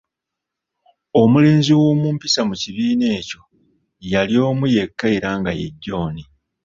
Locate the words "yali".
4.11-4.35